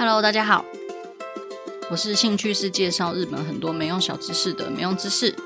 [0.00, 0.64] Hello，大家好，
[1.90, 5.36] 我是兴趣是介绍日本很多没用小知识的没用知识。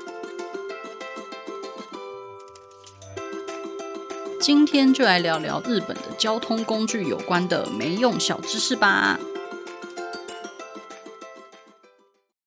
[4.39, 9.19] 今天就来聊聊日本的交通工具有关的没用小知识吧。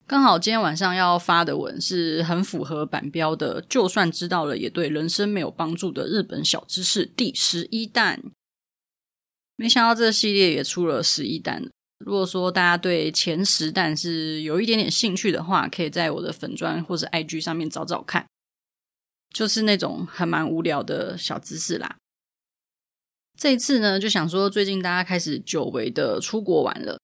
[0.06, 8.22] 刚好今天晚上要发的文是很符合版标的，就算知道了也对人生没有帮助的日本小知识第十一弹。
[9.56, 11.68] 没想到这个系列也出了十一弹。
[11.98, 18.26] 如果说大家对前十弹是有一点点兴趣的话，可以在我的粉砖或者 IG 上面找找看，
[19.34, 21.96] 就是那种还蛮无聊的小知识啦。
[23.36, 26.98] 这一次呢，就想说最近大家开始久违的出国玩了，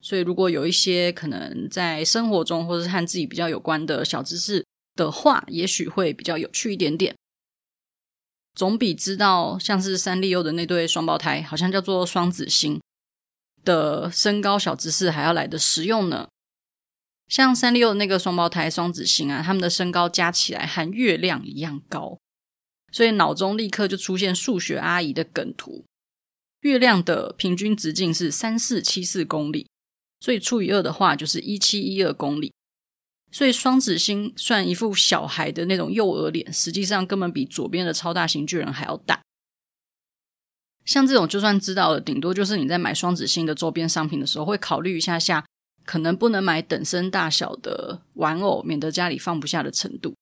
[0.00, 7.14] 所以如果有一些可能在生活中或是和自己比较有关的小知识的话，也许会比较有趣一点点。
[8.54, 12.80] 总比知道像是三丽鸥的那对双胞胎，好像叫做双子星。
[13.66, 16.28] 的身高小知识还要来的实用呢，
[17.28, 22.18] 像三丽鸥的那个双胞胎双子星啊，他们的身高加起来和月亮一样高，
[22.92, 25.84] 所以脑中立刻就出现数学阿姨的梗图：
[26.60, 29.68] 月亮的平均直径是三四七四公里，
[30.20, 32.52] 所以除以二的话就是一七一二公里，
[33.32, 39.20] 所以双子星算一副小孩的那种幼儿脸，实际上根本比左边的超大型巨人还要大。
[40.86, 45.44] 像这种，就算知道了，顶多就是你在买双子星的周边商品的时候，会考虑一下下，
[45.84, 50.14] 可能不能买等身大小的玩偶，免得家里放不下的程度。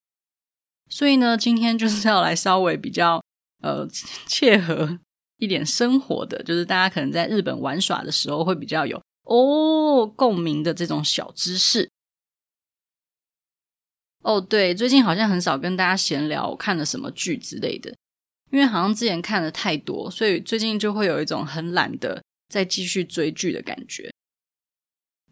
[0.89, 3.23] 所以呢，今天就是要来稍微比较
[3.61, 3.87] 呃
[4.27, 4.99] 切合
[5.37, 11.89] 一点生活的，就是大家可能在日本玩耍的时候会比较有哦共鸣的这种小知识。
[14.23, 17.95] 哦，对，最近好像很少跟大家闲聊，看了什么剧之类的。
[18.51, 24.09] 因为好像之前看的太多，所以最近就会有一种很懒得再继续追剧的感觉。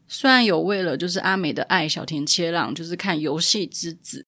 [0.07, 4.25] 虽然有为了就是阿美的爱小田切让，就是看游戏之子，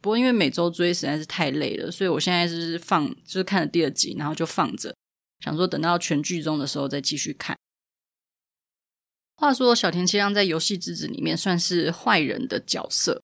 [0.00, 4.94] 不过因为每周追实在是太累了，所以我现在是放就是看了第二集，然后就放着，
[5.40, 7.56] 想说等到全剧终的时候再继续看。
[9.36, 13.22] 话说小田切让在游戏之子里面算是坏人的角色，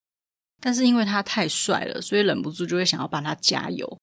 [0.61, 3.99] 但是因为他太帅了，所以忍不住就会想要帮他加油。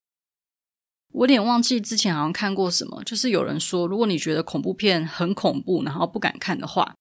[1.20, 6.96] 我有点忘记之前好像看过什么，就是有人说，如果你觉得恐怖片很恐怖，然后不敢看的话，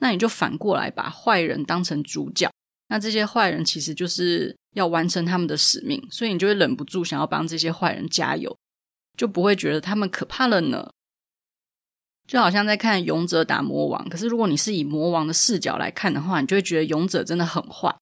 [0.00, 2.50] 那你就反过来把坏人当成主角，
[2.88, 8.56] 那这些坏人其实就是要完成他们的使命，所以你就会忍不住想要帮这些坏人加油，
[9.16, 10.90] 就不会觉得他们可怕了呢。
[12.26, 17.96] 就好像在看勇者打魔王，可是如果你是以魔王的视角来看的话，你就会觉得勇者真的很坏。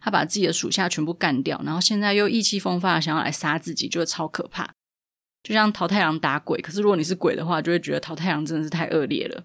[0.00, 4.74] 他把自己的属下全部干掉，然后现在又意气风发的想要来杀自己，就会超可怕。
[5.42, 9.44] 就像桃太郎打鬼，可是如果你是鬼的话，就会觉得桃太郎真的是太恶劣了。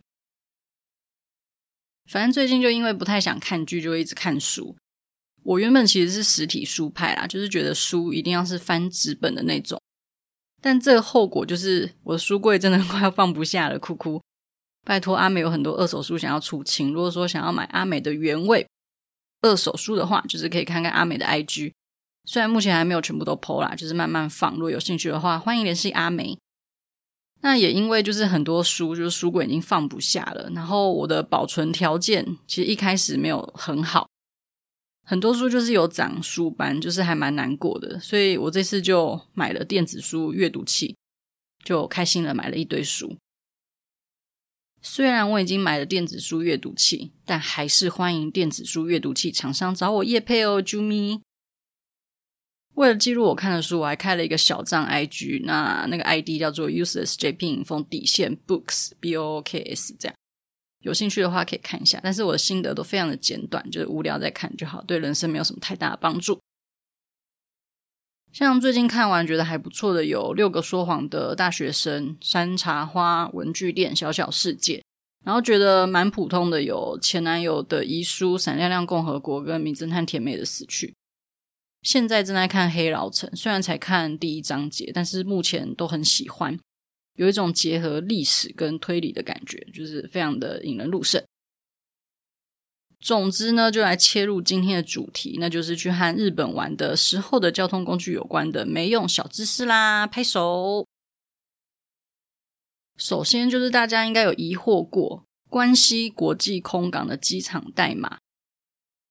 [2.09, 4.75] 反正最近就因为不太想看剧，就一直看书。
[5.43, 9.81] 我原本其实是实体书派啦，就是觉得书一定要是翻纸本的那种。
[10.61, 14.22] 但这个后果就是我的书柜真的快要放不下了，哭哭。
[14.83, 18.67] 拜托阿美有很多二手书想要出清，如果说想要买阿美的原味。
[19.45, 21.72] 二手书的话，就是可以看看阿美的 IG，
[22.23, 24.53] 虽然目前还没有全部都 PO 啦，就是慢慢放。
[24.56, 26.35] 如果有兴趣的话，欢迎联系阿美。
[27.41, 34.09] 那也因为就是很多书，就是书柜已经放不下了，然后我的保存条件其实一开始没有很好，
[35.03, 38.00] 很多书就是有长书斑，就是还蛮难过的。
[38.00, 40.96] 所以我这次就买了电子书阅读器，
[41.64, 43.16] 就开心了，买了一堆书。
[44.87, 51.20] 虽然我已经买了电子书阅读器，但还是欢迎电子书阅读器厂商找我叶配哦，啾咪。
[52.76, 60.16] 为了记录我看的书，我还开了一个小账 IG，那那个 ID 叫做 uselessjp 影风底线 books b o o k s 这样。
[60.82, 66.40] 有兴趣的话可以看一下，但是我的心得都非常的简短，就是无聊再看就好，对人生没有什么太大的帮助。
[68.35, 74.84] 像最近看完觉得还不错的有六个说谎的大学生、山茶花文具店、小小世界，
[75.23, 80.93] 然后觉得蛮普通的有前男友的遗书、闪亮亮共和国跟名侦探甜美的死去。
[81.84, 86.59] 现在正在看《黑牢城》，虽然才看第一章节，但是目前都很喜欢，
[87.16, 91.23] 有一种结合历史跟推理的感觉，就是非常的引人入胜。
[93.05, 100.07] 总之呢，就来切入今天的主题，那就是去和日本玩的时候的交通工具有关的没用小知识啦！
[100.07, 100.87] 拍手。
[102.97, 108.17] 首先就是大家应该有疑惑过，关西国际空港的机场代码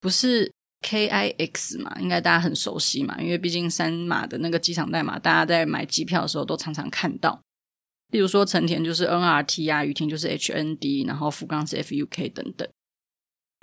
[0.00, 0.52] 不是
[0.82, 1.96] KIX 嘛？
[2.00, 7.40] 应该大家很熟悉嘛，因为毕竟三码的那个机场代码，大家在买机票的时候都常常看到。
[8.10, 12.68] 例如说成田就是 NRT 啊，羽田就是 HND，然后福冈是 FUK 等等。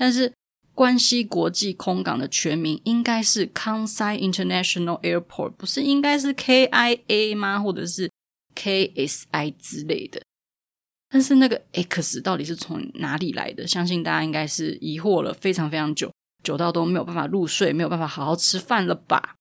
[0.02, 0.34] 但是
[0.74, 7.60] 关西国际空港的全名应该是 Kansai International Airport，不是应该是 KIA 吗？
[7.60, 8.10] 或者是
[8.56, 10.20] KSI 之类的？
[11.08, 13.68] 但是那个 X 到底是从哪里来的？
[13.68, 16.12] 相信大家应该是疑惑了非常非常久，
[16.44, 19.36] 久到都没有办法入睡，没有办法好好吃饭了吧？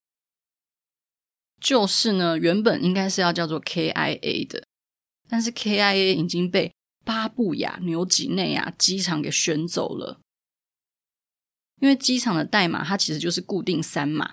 [1.58, 4.62] 就是呢，原本应该是要叫做 KIA 的，
[5.26, 6.70] 但是 KIA 已经被
[7.02, 10.20] 巴布亚纽几内亚机场给选走了。
[11.80, 14.32] 因为机场的代码它其实就是固定三码，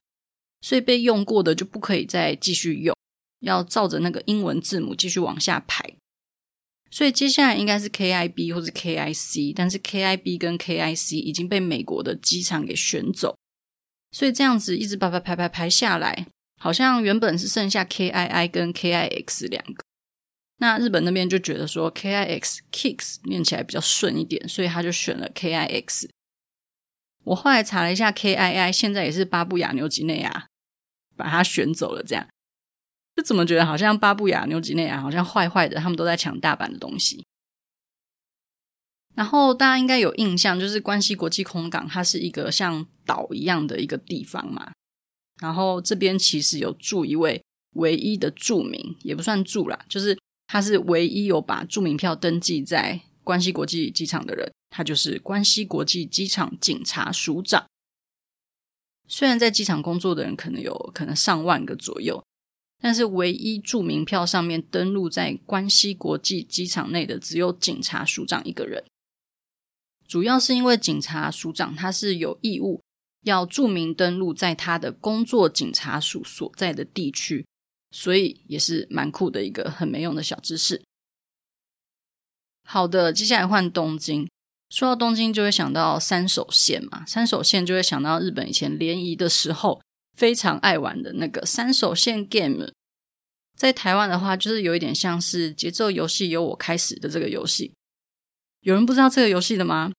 [0.62, 2.96] 所以被用过的就不可以再继续用，
[3.40, 5.96] 要照着那个英文字母继续往下排。
[6.90, 13.38] 所以接下来应该是 KIB 或者 KIC，但是 KIB 跟 KIC 已经被美国的机场给选走，
[14.12, 16.28] 所以这样子一直排排排排排下来，
[16.60, 19.84] 好像原本是剩下 KII 跟 KIX 两个。
[20.60, 26.10] 那日本那边就觉得说 KIX Kicks 念起来比较顺一点，所以他就选了 KIX。
[27.28, 30.48] 我后来查了一下，KII 现在也是巴布亚纽几内亚
[31.18, 32.26] 把它选走了，这样
[33.16, 37.26] 就怎么觉得好像巴布亚纽几内亚好像坏坏的，他们都在抢大阪的东西。
[39.14, 44.72] 然后大家应该有印象，就是关西国际空港，它是一个像岛一样的一个地方嘛。
[45.42, 54.50] 然后这边其实有住一位唯一的住民，也不算住啦，就是他是唯一有把住民票登记在关西国际机场的人。
[54.70, 57.66] 他就是关西国际机场警察署长。
[59.08, 62.22] 虽然在机场工作的人可能有可能上万个左右，
[62.82, 68.84] 但是唯一住民票上面登录在关西国际机场内的只有警察署长一个人。
[70.06, 72.82] 主要是因为警察署长他是有义务
[73.24, 77.46] 要注明登录在他的工作警察署所在的地区，
[77.92, 80.82] 所以也是蛮酷的一个很没用的小知识。
[82.64, 84.30] 好的，接下来换东京。
[84.70, 87.06] 说到东京，就会想到三手线嘛。
[87.06, 89.82] 三手线就会想到日本以前联谊的时候
[90.16, 92.70] 非常爱玩的那个三手线 game。
[93.56, 97.74] 在台湾的话，就是有一点像是节奏游戏由我开始的这个游戏。
[98.62, 99.92] 有人不知道这个游戏的吗？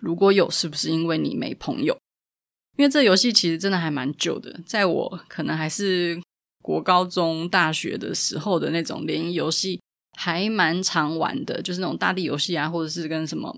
[0.00, 1.96] 如果有，是不是因为你没朋友？
[2.76, 6.20] 因为这游戏其实真的还蛮旧的，在我可能还是
[6.62, 9.80] 国高中、大学的时候的那种联谊游戏，
[10.16, 13.56] 还蛮常玩的，就是那种大地游戏啊，或者是跟什么。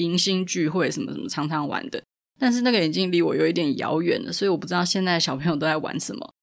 [0.00, 2.02] 迎新聚会什么什么常常玩的，
[2.38, 6.34] 但是那个已经离我有一点遥远了，所以我不知道现在小朋友都在玩什么。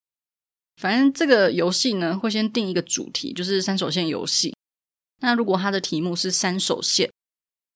[0.75, 4.54] 反正这个游戏呢，会先定一个主题，就是三手线游戏。
[5.21, 7.09] 那如果它的题目是三手线，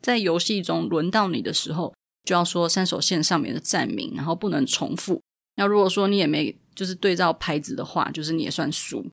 [0.01, 1.94] 在游戏中轮到你的时候，
[2.24, 5.22] 就要说三手线上面的站名，然后不能重复。
[5.56, 9.06] 那如果说你也没就是对照牌子的话，就是你也算输。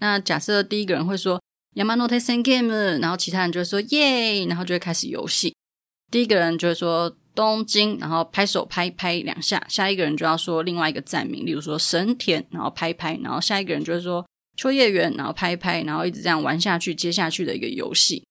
[0.00, 1.40] 那假设第一个人会说。
[1.74, 5.54] 山手线ゲーム，然后其他人就会说耶，然后就会开始游戏。
[6.10, 9.64] 第一个人就会说东京，然后拍手拍拍两下。
[9.68, 13.18] 下一个人就要说另外一个站名，例如说神田，然后拍拍。
[13.22, 18.24] 然后下一个人就会说秋叶原，然后拍拍，然后一直这样玩下去，接下去的一个游戏。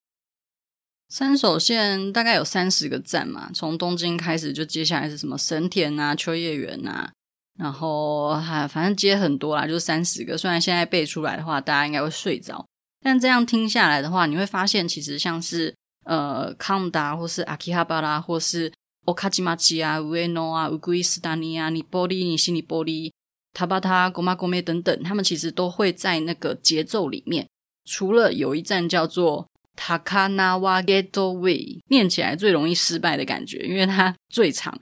[1.10, 7.10] 三手线大概有三十个站嘛，从东京开始就接下来是什么神田啊、秋叶原啊，
[7.58, 10.38] 然后哈，反正接很多啦，就是三十个。
[10.38, 12.66] 虽然现在背出来的话，大家应该会睡着。
[13.02, 15.74] 但这样听下来的话，你会发现其实像是
[16.06, 18.72] 呃康达或是阿基哈巴拉或是
[19.06, 23.14] 奥卡吉马吉啊、乌埃诺啊、乌龟斯达尼啊、尼波利、尼西尼波利、
[23.54, 27.48] 塔巴塔、古马古梅等等，他们其实都会在那个节奏里面。
[27.86, 34.78] 除了有一站叫做塔卡纳瓦 Gateway，念起来最容易失败的感觉，因为它最长。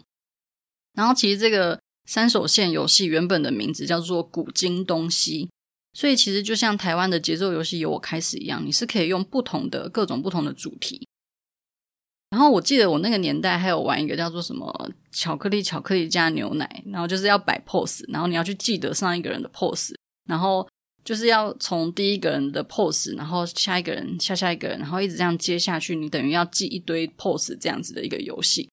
[0.94, 5.50] 然后其实这个三手线游戏原本的名字叫做古今东西。
[5.96, 11.08] 所以其实就像台湾的节奏游戏由我开始一样，你是可以用不同的各种不同的主题。
[12.32, 19.94] 然后我记得我那个年代还有玩一个叫做什么巧克力巧克力加牛奶，然后就是要摆 pose，然后你要去记得上一个人的 pose，
[20.28, 20.68] 然后
[21.06, 28.70] 就是要从第一个人的 pose，然后下一个人下下一个人，然后一直这样接下去，你等于要记一堆 pose 这样子的一个游戏，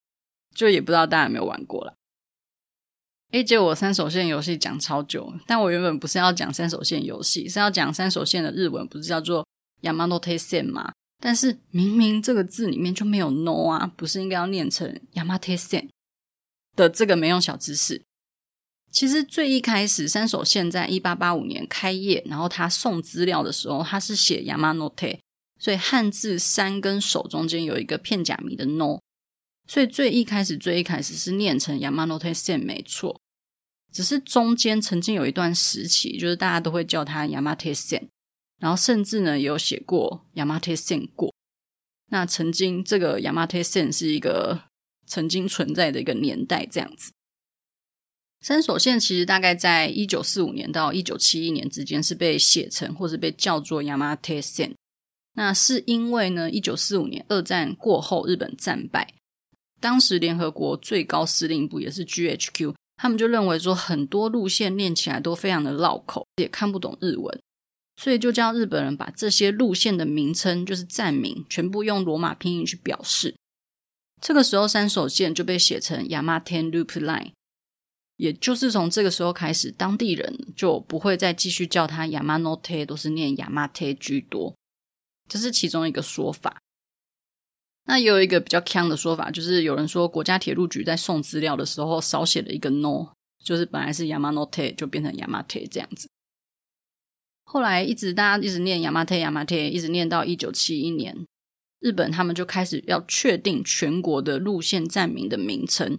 [0.53, 1.95] 就也不知道大家有没有玩过了。
[3.33, 9.43] 诶，结果我三手线游戏讲超久，但我原本不是要讲三手线游戏，是要讲三手线的日文，不是叫做
[9.81, 10.93] Yamanote Sen 吗？
[11.19, 15.89] 但是明明这个字里面就没有 no 啊，不是应该要念成 Yamate Sen
[16.75, 18.03] 的这个没用小知识。
[18.91, 25.17] 其实最一开始，三手线在一八八五年开业，然后他送资料的时候，他是写 Yamanote，
[25.59, 28.99] 所以汉字山跟手中间有一个片假名的 no，
[29.67, 33.19] 所以最一开始最一开始是念成 Yamanote Sen 没错，
[33.93, 38.07] 只是中间曾经有一段时期，就是大家都会叫它 Yamate Sen，
[38.59, 41.31] 然后甚至呢有写过 Yamate Sen 过，
[42.09, 44.63] 那曾经这个 Yamate Sen 是一个
[45.05, 47.11] 曾经存在的一个年代这样子。
[48.41, 54.73] 三所线其实大概在一九四五年到一九七一年之间是被写成或是被叫做 Yamate Sen。
[55.35, 59.13] 那是因为呢，一九四五年二战过后日本战败，
[59.79, 67.41] 当时联合国最高司令部也是 GHQ，他们就认为说很多路线念起来都非常的绕口，也看不懂日文，
[67.97, 73.35] 所以就叫日本人把这些路线的名称，就是站名，全部用罗马拼音去表示。
[74.21, 77.31] 这个时候山手线就被写成 Yamaten Loop Line。
[78.15, 84.55] 也就是从这个时候开始，当地人就不会再继续叫它 Yamanote，都是念 Yamate 居多。
[85.27, 86.61] 这是其中一个说法。
[87.85, 93.13] 那也有一个比较锵的说法，就是有人说国家铁路局在送资料的时候少写了一个 no，
[93.43, 96.09] 就是本来是 Yamanote 就变成 Yamate 这样子。
[97.43, 101.25] 后来一直大家一直念 Yamate Yamate，一直念到一九七一年，
[101.79, 105.97] 日本他们就开始要确定全国的路线站名的名称。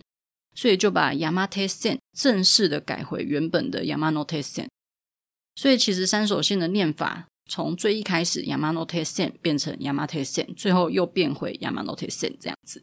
[0.56, 4.70] 所以就把 Yamate 线正式的改回原本的 Yamanote 线。
[5.56, 12.82] 所以其实三所线的念法从最一开始 Yamanote Sen 变成 Yamate Sen，最后又变回 Yamanote Sen 这样子。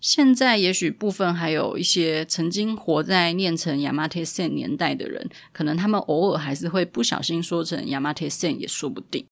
[0.00, 9.26] 现在也许部分还有一些曾经活在念成 Yamate Sen 年代的人，可能他们偶尔还是会不小心说成 Yamate Sen 也说不定。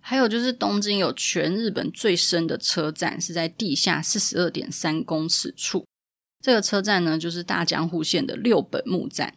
[0.00, 5.86] 还有就是东京有全日本最深的车站，是在地下四十二点三公尺处。
[6.42, 9.34] 这个车站呢，就是大江户线的六本木站。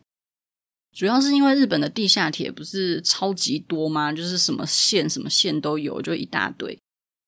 [0.98, 4.12] 主要是因为日本的地下铁不是超级多吗？
[4.12, 6.76] 就是什么线什么线都有，就一大堆。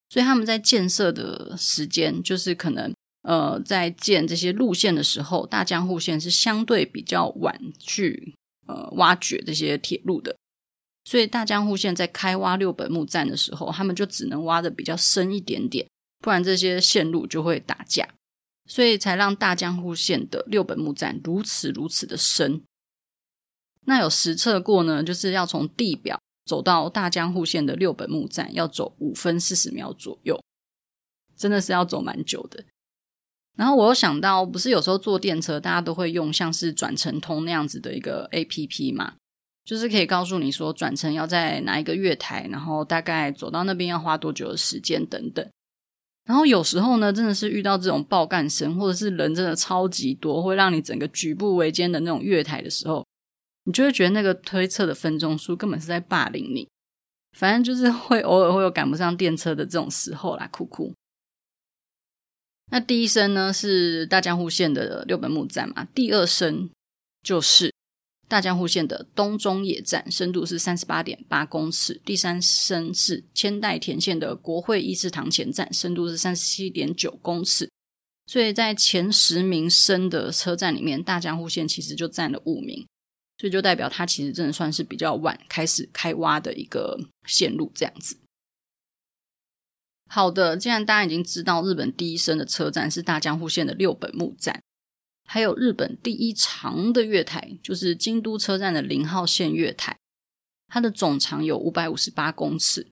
[0.10, 8.34] 所以他们在建设的时间，就是可能呃，在建这些路线的时候，大江户线是相对比较晚去
[8.66, 10.36] 呃挖掘这些铁路的。
[11.06, 15.86] 所以大江户线在开挖六本木站的时候，他们就只能挖得比较深一点点，
[16.24, 18.10] 不然这些线路就会打架，
[18.66, 22.64] 所以才让大江户线的六本木站如此如此的深。
[23.86, 30.40] 那有实测过呢，就是要从地表走到大江户线的六本木站，要走五分四十秒左右，
[31.36, 32.64] 真的是要走蛮久的。
[33.58, 39.16] 然后我又想到，不是有时候坐电车，大家都会用像是转乘通那样子的一个 APP 嘛？
[39.66, 45.48] 就是可以告诉你说转乘要在哪一个月台，然后大概走到那边要花多久的时间等等。
[46.26, 53.06] 然后有时候呢，真的是遇到这种爆干声，或者是人真的超级多，会让你整个举步维艰的那种月台的时候，
[53.70, 56.68] 你就会觉得那个推测的分钟数根本是在霸凌你。
[57.38, 60.92] 反正就是会偶尔会有赶不上电车的这种时候啦，哭哭。
[62.72, 66.72] 那第一声呢是大江户线的六本木站嘛，第二声
[67.22, 67.72] 就是。
[68.28, 77.68] 大江户线的东中野站深度是三十八点八公尺，第三声是千代田线的国会议事堂前站，深度是三十七点九公尺。
[78.28, 82.86] 所以在前十名深的车站里面，大江户线其实就占了五名，
[83.40, 88.18] 所以就代表它其实真的算是比较晚开始开挖的一个线路这样子。
[90.08, 94.62] 好的，既然大家已经知道日本第一深的车站是大江户线的六本木站。
[95.32, 99.96] 还有日本第一长的月台，就是京都车站的零号线月台，
[100.68, 102.88] 它的总长有五百五十八公尺。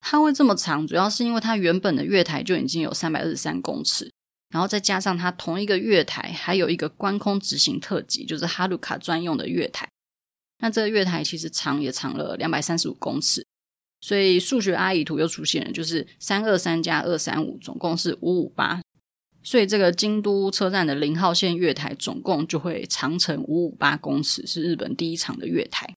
[0.00, 4.12] 它会这么长，主要是因为它原本的月台就已经有三百二十三公尺，
[4.50, 9.88] 然后再加上它同一个月台还有一个关空直行特急，就是哈鲁卡专用的月台。
[10.58, 13.46] 那这个月台其实长也长了两百三十五公尺，
[14.00, 18.82] 所以数学阿姨图又出现了，就是三二三加二三五，总共是五五八。
[19.42, 25.94] 所以这个京都车站的零号线月台总共就会长程五五八公尺，是日本第一长的月台，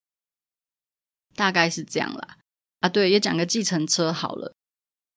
[1.36, 2.38] 大概是这样啦。
[2.80, 4.54] 啊，对，也讲个计程车好了。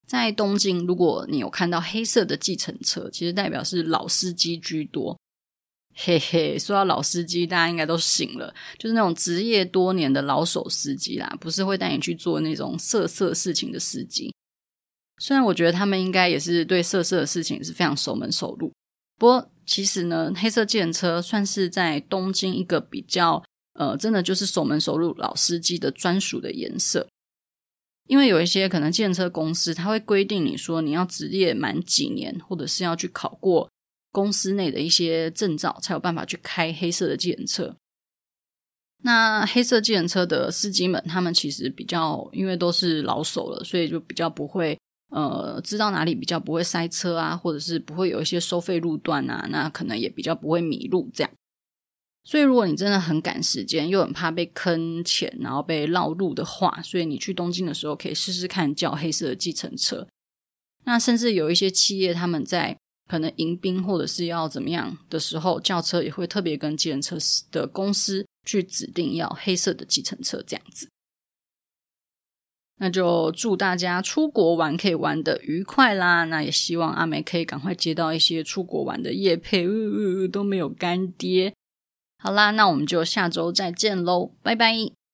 [0.07, 5.19] 在东京，如果你有看到黑色的计程车，其实代表是老司机居多。
[5.93, 14.33] 嘿嘿，说到老司机，大家应该都醒了，就是那种职业多年的老手司机啦，不是会带你去做那种色色事情的司机。
[15.19, 18.71] 虽然我觉得他们应该也是对色色的事情是非常熟门熟路，
[19.17, 27.07] 不过其实呢，黑色计程车算是在东京一个比较呃，真的就是熟门熟路老司机的专属的颜色。
[28.07, 33.69] 因为有一些可能建车公司，它会规定你说你要职业满几年，或者是要去考过
[34.11, 37.75] 公司内的一些证照，才有办法去开黑色的建车。
[39.03, 44.75] 那黑色计程车的司机们，他们其实比较，因为都是老手了，所以就比较不会，
[45.11, 51.31] 呃，知道哪里比较不会塞车啊，或者是不会有一些收费路段啊，那可能也比较不会迷路这样。
[52.27, 60.05] 所以如果你真的很赶时间，又很怕被坑钱，然后被绕路的话，所以你去东京的时候可以试试看叫黑色的计程车。
[60.83, 67.17] 那甚至有一些企业，他们在可能迎宾或者是要怎么样的时候叫车，也会特别跟计程车
[67.49, 68.25] 的公司。
[68.47, 70.89] 去指定要黑色的计程车这样子，
[72.77, 76.23] 那就祝大家出国玩可以玩得愉快啦！
[76.23, 81.53] 那也希望阿梅可以赶快接到一些出国玩的业配，呃呃呃，都没有干爹。
[82.27, 85.06] 好啦，那我们就下周再见喽，拜拜。